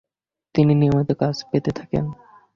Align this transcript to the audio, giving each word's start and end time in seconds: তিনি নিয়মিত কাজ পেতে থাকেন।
তিনি 0.55 0.73
নিয়মিত 0.75 1.09
কাজ 1.21 1.35
পেতে 1.49 1.71
থাকেন। 1.71 2.05